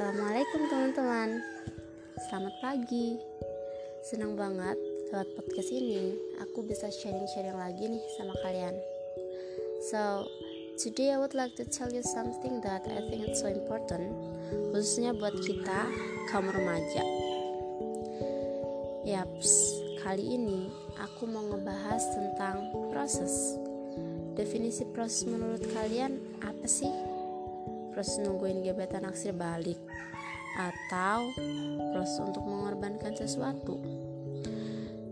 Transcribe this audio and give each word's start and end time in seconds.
Assalamualaikum 0.00 0.64
teman-teman. 0.72 1.44
Selamat 2.24 2.56
pagi. 2.64 3.20
Senang 4.00 4.32
banget 4.32 4.80
lewat 5.12 5.28
podcast 5.36 5.68
ini. 5.76 6.16
Aku 6.40 6.64
bisa 6.64 6.88
sharing-sharing 6.88 7.52
lagi 7.52 7.84
nih 7.84 8.00
sama 8.16 8.32
kalian. 8.40 8.72
So, 9.92 10.24
today 10.80 11.12
I 11.12 11.20
would 11.20 11.36
like 11.36 11.52
to 11.60 11.68
tell 11.68 11.92
you 11.92 12.00
something 12.00 12.64
that 12.64 12.88
I 12.88 13.12
think 13.12 13.28
it's 13.28 13.44
so 13.44 13.52
important 13.52 14.16
Khususnya 14.72 15.12
buat 15.12 15.36
kita, 15.36 15.92
kaum 16.32 16.48
remaja. 16.48 17.04
Yaps, 19.04 19.84
kali 20.00 20.40
ini 20.40 20.72
aku 20.96 21.28
mau 21.28 21.44
ngebahas 21.44 22.00
tentang 22.16 22.72
proses. 22.88 23.60
Definisi 24.32 24.88
proses 24.96 25.28
menurut 25.28 25.60
kalian 25.76 26.16
apa 26.40 26.64
sih? 26.64 27.09
Proses 28.00 28.24
nungguin 28.24 28.64
gebetan 28.64 29.04
naksir 29.04 29.36
balik. 29.36 29.76
Atau 30.56 31.36
proses 31.92 32.16
untuk 32.24 32.48
mengorbankan 32.48 33.12
sesuatu. 33.12 33.76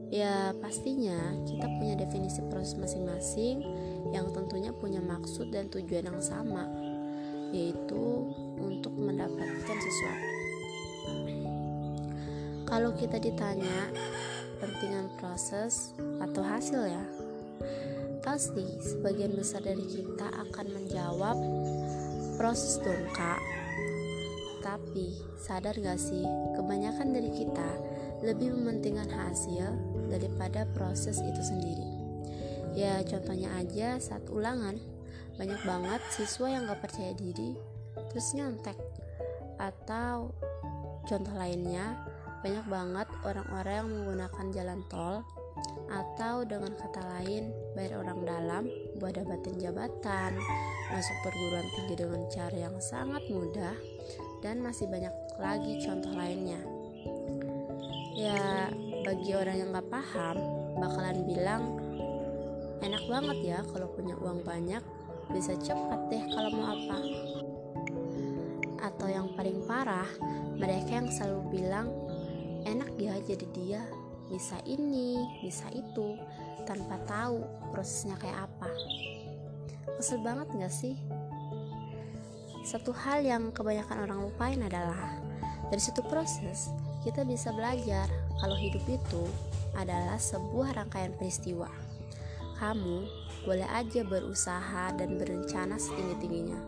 Ya 0.08 0.56
pastinya 0.56 1.36
kita 1.44 1.68
punya 1.76 2.00
definisi 2.00 2.40
proses 2.48 2.80
masing-masing 2.80 3.60
yang 4.08 4.32
tentunya 4.32 4.72
punya 4.72 5.04
maksud 5.04 5.52
dan 5.52 5.68
tujuan 5.68 6.08
yang 6.08 6.20
sama 6.24 6.64
yaitu 7.52 8.32
untuk 8.56 8.96
mendapatkan 8.96 9.76
sesuatu. 9.84 10.28
Kalau 12.64 12.96
kita 12.96 13.20
ditanya 13.20 13.92
pentingan 14.64 15.12
proses 15.20 15.92
atau 16.24 16.40
hasil 16.40 16.88
ya 16.88 17.04
pasti 18.24 18.64
sebagian 18.80 19.36
besar 19.36 19.60
dari 19.60 19.84
kita 19.84 20.32
akan 20.48 20.66
menjawab 20.72 21.36
proses 22.38 22.78
dong 22.86 23.02
kak. 23.10 23.42
Tapi 24.62 25.18
sadar 25.34 25.74
gak 25.74 25.98
sih 25.98 26.22
kebanyakan 26.54 27.10
dari 27.10 27.34
kita 27.34 27.70
lebih 28.22 28.54
mementingkan 28.54 29.10
hasil 29.10 29.74
daripada 30.06 30.62
proses 30.70 31.18
itu 31.18 31.42
sendiri? 31.42 31.90
Ya 32.78 33.02
contohnya 33.02 33.50
aja 33.58 33.98
saat 33.98 34.22
ulangan 34.30 34.78
banyak 35.34 35.58
banget 35.66 35.98
siswa 36.14 36.46
yang 36.46 36.70
gak 36.70 36.78
percaya 36.78 37.10
diri 37.18 37.58
terus 38.14 38.30
nyontek. 38.38 38.78
Atau 39.58 40.30
contoh 41.10 41.34
lainnya 41.34 41.98
banyak 42.46 42.66
banget 42.70 43.08
orang-orang 43.26 43.74
yang 43.82 43.90
menggunakan 43.90 44.46
jalan 44.54 44.80
tol 44.86 45.26
atau 45.90 46.46
dengan 46.46 46.70
kata 46.78 47.02
lain 47.18 47.50
bayar 47.74 47.98
orang 48.06 48.22
dalam 48.22 48.64
buat 48.98 49.14
dapatin 49.14 49.56
jabatan 49.62 50.34
masuk 50.90 51.16
perguruan 51.22 51.66
tinggi 51.78 51.94
dengan 51.94 52.22
cara 52.26 52.58
yang 52.68 52.76
sangat 52.82 53.22
mudah 53.30 53.74
dan 54.42 54.58
masih 54.58 54.90
banyak 54.90 55.14
lagi 55.38 55.78
contoh 55.82 56.10
lainnya. 56.14 56.58
Ya 58.18 58.68
bagi 59.06 59.30
orang 59.38 59.56
yang 59.62 59.70
gak 59.70 59.88
paham 59.88 60.36
bakalan 60.82 61.22
bilang 61.22 61.62
enak 62.82 63.02
banget 63.06 63.38
ya 63.54 63.58
kalau 63.70 63.86
punya 63.94 64.18
uang 64.18 64.42
banyak 64.42 64.82
bisa 65.30 65.54
cepat 65.58 66.10
deh 66.10 66.24
kalau 66.34 66.50
mau 66.50 66.74
apa. 66.74 66.98
Atau 68.82 69.06
yang 69.06 69.30
paling 69.38 69.62
parah 69.66 70.10
mereka 70.58 70.98
yang 70.98 71.08
selalu 71.14 71.62
bilang 71.62 71.86
enak 72.66 72.90
ya 72.98 73.14
jadi 73.22 73.46
dia 73.54 73.82
bisa 74.28 74.60
ini, 74.68 75.16
bisa 75.40 75.64
itu, 75.72 76.18
tanpa 76.64 76.98
tahu 77.06 77.44
prosesnya 77.70 78.16
kayak 78.18 78.48
apa. 78.48 78.70
Kesel 79.98 80.22
banget 80.22 80.46
gak 80.54 80.72
sih? 80.72 80.94
Satu 82.66 82.92
hal 82.92 83.24
yang 83.24 83.50
kebanyakan 83.54 84.08
orang 84.08 84.20
lupain 84.28 84.60
adalah 84.60 85.18
dari 85.68 85.80
situ 85.80 86.00
proses 86.06 86.72
kita 87.06 87.22
bisa 87.24 87.54
belajar 87.54 88.10
kalau 88.40 88.56
hidup 88.58 88.82
itu 88.88 89.24
adalah 89.78 90.18
sebuah 90.18 90.74
rangkaian 90.74 91.14
peristiwa. 91.14 91.70
Kamu 92.58 93.06
boleh 93.46 93.68
aja 93.70 94.02
berusaha 94.02 94.92
dan 94.98 95.14
berencana 95.14 95.78
setinggi-tingginya. 95.78 96.58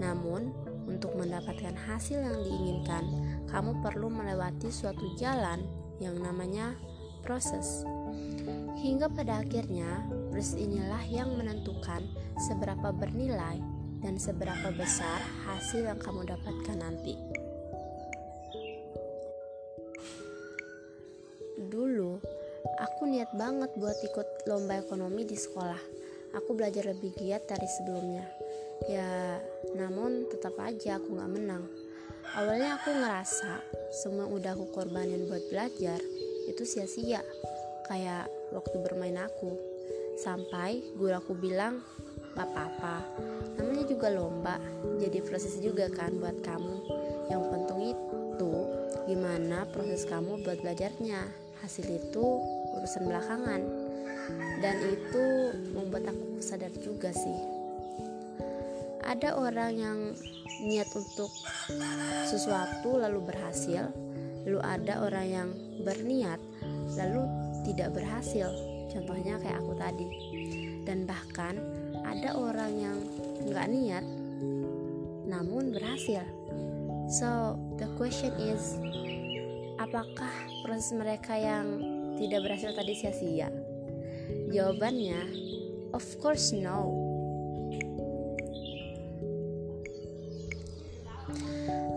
Namun, 0.00 0.50
untuk 0.88 1.12
mendapatkan 1.20 1.76
hasil 1.76 2.16
yang 2.16 2.38
diinginkan, 2.40 3.04
kamu 3.52 3.76
perlu 3.84 4.08
melewati 4.08 4.72
suatu 4.72 5.12
jalan 5.20 5.60
yang 6.00 6.16
namanya 6.16 6.72
proses. 7.20 7.84
Hingga 8.78 9.10
pada 9.10 9.42
akhirnya, 9.42 10.06
proses 10.30 10.54
inilah 10.54 11.02
yang 11.10 11.34
menentukan 11.34 11.98
seberapa 12.46 12.94
bernilai 12.94 13.58
dan 13.98 14.14
seberapa 14.22 14.70
besar 14.70 15.18
hasil 15.50 15.82
yang 15.82 15.98
kamu 15.98 16.22
dapatkan 16.30 16.78
nanti. 16.78 17.18
Dulu, 21.58 22.22
aku 22.78 23.10
niat 23.10 23.34
banget 23.34 23.74
buat 23.74 23.98
ikut 23.98 24.46
lomba 24.46 24.78
ekonomi 24.78 25.26
di 25.26 25.34
sekolah. 25.34 25.82
Aku 26.38 26.54
belajar 26.54 26.86
lebih 26.86 27.18
giat 27.18 27.50
dari 27.50 27.66
sebelumnya. 27.66 28.30
Ya, 28.86 29.42
namun 29.74 30.30
tetap 30.30 30.54
aja 30.62 31.02
aku 31.02 31.18
gak 31.18 31.34
menang. 31.34 31.66
Awalnya 32.38 32.78
aku 32.78 32.94
ngerasa 32.94 33.58
semua 33.90 34.30
udah 34.30 34.54
aku 34.54 34.70
korbanin 34.70 35.26
buat 35.26 35.42
belajar, 35.50 35.98
itu 36.46 36.62
sia-sia 36.62 37.24
kayak 37.88 38.28
waktu 38.52 38.76
bermain 38.84 39.16
aku. 39.18 39.56
Sampai 40.20 40.84
guru 40.94 41.16
aku 41.16 41.32
bilang 41.34 41.82
gak 42.36 42.46
apa-apa. 42.52 43.02
Namanya 43.58 43.84
juga 43.88 44.08
lomba 44.12 44.56
jadi 45.00 45.24
proses 45.24 45.58
juga 45.58 45.88
kan 45.90 46.14
buat 46.20 46.38
kamu. 46.44 46.76
Yang 47.32 47.42
penting 47.50 47.80
itu 47.96 48.52
gimana 49.08 49.64
proses 49.72 50.04
kamu 50.04 50.44
buat 50.44 50.60
belajarnya. 50.62 51.26
Hasil 51.64 51.86
itu 51.88 52.24
urusan 52.78 53.08
belakangan. 53.08 53.62
Dan 54.60 54.76
itu 54.84 55.24
membuat 55.72 56.12
aku 56.12 56.44
sadar 56.44 56.70
juga 56.84 57.10
sih. 57.10 57.38
Ada 59.08 59.40
orang 59.40 59.72
yang 59.72 59.98
niat 60.68 60.90
untuk 60.92 61.30
sesuatu 62.26 62.98
lalu 62.98 63.30
berhasil 63.30 63.88
lalu 64.42 64.58
ada 64.64 64.94
orang 65.04 65.26
yang 65.28 65.48
berniat 65.86 66.40
lalu 66.98 67.22
tidak 67.68 67.92
berhasil 68.00 68.48
contohnya 68.88 69.36
kayak 69.38 69.60
aku 69.60 69.76
tadi. 69.76 70.08
Dan 70.88 71.04
bahkan 71.04 71.60
ada 72.00 72.32
orang 72.32 72.72
yang 72.80 72.98
nggak 73.44 73.68
niat 73.68 74.04
namun 75.28 75.76
berhasil. 75.76 76.24
So 77.12 77.60
the 77.76 77.88
question 78.00 78.32
is 78.40 78.80
apakah 79.76 80.32
proses 80.64 80.96
mereka 80.96 81.36
yang 81.36 81.80
tidak 82.16 82.48
berhasil 82.48 82.72
tadi 82.72 82.92
sia-sia? 82.96 83.52
Jawabannya 84.48 85.20
of 85.92 86.04
course 86.24 86.56
no. 86.56 86.96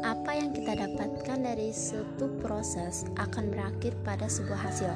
Apa 0.02 0.36
yang 0.36 0.52
kita 0.52 0.76
dapatkan 0.76 1.40
dari 1.40 1.72
suatu 1.72 2.28
proses 2.44 3.08
akan 3.16 3.48
berakhir 3.48 3.96
pada 4.04 4.28
sebuah 4.28 4.60
hasil. 4.60 4.92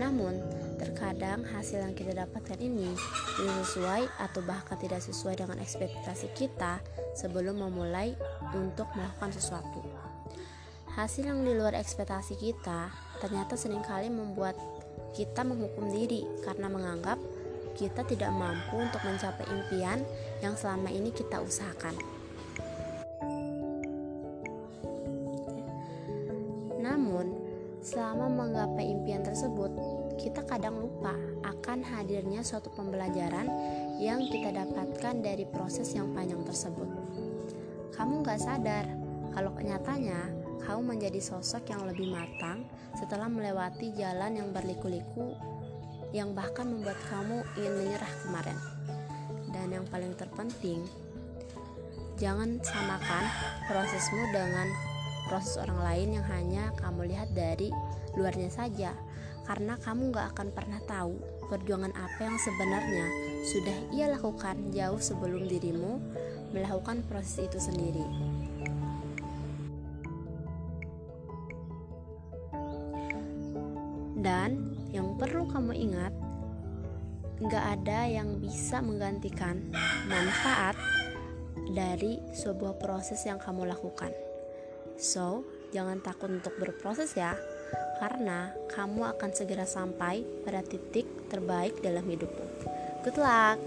Namun, 0.00 0.40
terkadang 0.80 1.44
hasil 1.44 1.84
yang 1.84 1.94
kita 1.94 2.16
dapatkan 2.16 2.58
ini 2.58 2.90
tidak 3.38 3.56
sesuai 3.66 4.02
atau 4.18 4.40
bahkan 4.42 4.76
tidak 4.80 5.04
sesuai 5.04 5.44
dengan 5.44 5.60
ekspektasi 5.60 6.32
kita 6.32 6.80
sebelum 7.14 7.60
memulai 7.60 8.16
untuk 8.56 8.88
melakukan 8.96 9.30
sesuatu. 9.30 9.80
Hasil 10.92 11.24
yang 11.24 11.40
di 11.40 11.56
luar 11.56 11.72
ekspektasi 11.72 12.36
kita 12.36 12.92
ternyata 13.20 13.56
sering 13.56 13.80
kali 13.80 14.12
membuat 14.12 14.56
kita 15.16 15.44
menghukum 15.44 15.88
diri 15.88 16.24
karena 16.44 16.68
menganggap 16.68 17.16
kita 17.72 18.04
tidak 18.04 18.28
mampu 18.32 18.76
untuk 18.76 19.00
mencapai 19.00 19.48
impian 19.48 20.04
yang 20.44 20.52
selama 20.52 20.92
ini 20.92 21.08
kita 21.08 21.40
usahakan. 21.40 21.96
Selama 27.82 28.30
menggapai 28.30 28.94
impian 28.94 29.26
tersebut, 29.26 29.74
kita 30.14 30.46
kadang 30.46 30.78
lupa 30.78 31.18
akan 31.42 31.82
hadirnya 31.82 32.46
suatu 32.46 32.70
pembelajaran 32.78 33.50
yang 33.98 34.22
kita 34.30 34.54
dapatkan 34.54 35.18
dari 35.18 35.42
proses 35.50 35.90
yang 35.90 36.14
panjang 36.14 36.46
tersebut. 36.46 36.86
Kamu 37.92 38.22
gak 38.22 38.38
sadar 38.38 38.86
kalau 39.34 39.50
kenyataannya 39.58 40.42
kamu 40.62 40.94
menjadi 40.94 41.18
sosok 41.18 41.74
yang 41.74 41.82
lebih 41.90 42.14
matang 42.14 42.62
setelah 42.94 43.26
melewati 43.26 43.90
jalan 43.98 44.38
yang 44.38 44.48
berliku-liku 44.54 45.34
yang 46.14 46.36
bahkan 46.36 46.70
membuat 46.70 46.96
kamu 47.10 47.42
ingin 47.58 47.74
menyerah 47.82 48.12
kemarin. 48.22 48.58
Dan 49.50 49.68
yang 49.74 49.86
paling 49.90 50.12
terpenting, 50.14 50.86
jangan 52.20 52.60
samakan 52.62 53.24
prosesmu 53.66 54.22
dengan 54.30 54.91
proses 55.32 55.56
orang 55.56 55.80
lain 55.80 56.20
yang 56.20 56.26
hanya 56.28 56.76
kamu 56.76 57.08
lihat 57.08 57.32
dari 57.32 57.72
luarnya 58.20 58.52
saja, 58.52 58.92
karena 59.48 59.80
kamu 59.80 60.12
gak 60.12 60.36
akan 60.36 60.52
pernah 60.52 60.76
tahu 60.84 61.16
perjuangan 61.48 61.88
apa 61.96 62.20
yang 62.20 62.36
sebenarnya 62.36 63.06
sudah 63.48 63.76
ia 63.96 64.06
lakukan 64.12 64.60
jauh 64.76 65.00
sebelum 65.00 65.48
dirimu 65.48 65.96
melakukan 66.52 67.00
proses 67.08 67.48
itu 67.48 67.56
sendiri. 67.56 68.04
Dan 74.20 74.76
yang 74.92 75.16
perlu 75.16 75.48
kamu 75.48 75.72
ingat, 75.72 76.12
gak 77.48 77.80
ada 77.80 78.04
yang 78.04 78.36
bisa 78.36 78.84
menggantikan 78.84 79.64
manfaat 80.12 80.76
dari 81.72 82.20
sebuah 82.36 82.76
proses 82.76 83.24
yang 83.24 83.40
kamu 83.40 83.72
lakukan. 83.72 84.12
So, 85.00 85.46
jangan 85.70 86.00
takut 86.00 86.28
untuk 86.30 86.56
berproses 86.60 87.16
ya, 87.16 87.36
karena 88.02 88.52
kamu 88.72 89.14
akan 89.16 89.30
segera 89.30 89.64
sampai 89.68 90.26
pada 90.42 90.60
titik 90.66 91.06
terbaik 91.30 91.80
dalam 91.80 92.04
hidupmu. 92.04 92.46
Good 93.06 93.18
luck! 93.18 93.60